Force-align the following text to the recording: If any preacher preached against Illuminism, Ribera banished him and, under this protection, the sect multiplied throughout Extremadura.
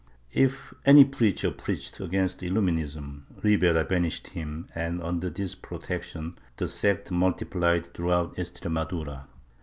If 0.33 0.73
any 0.83 1.05
preacher 1.05 1.51
preached 1.51 1.99
against 1.99 2.39
Illuminism, 2.41 3.25
Ribera 3.43 3.83
banished 3.85 4.29
him 4.29 4.65
and, 4.73 4.99
under 4.99 5.29
this 5.29 5.53
protection, 5.53 6.39
the 6.57 6.67
sect 6.67 7.11
multiplied 7.11 7.93
throughout 7.93 8.35
Extremadura. 8.35 9.25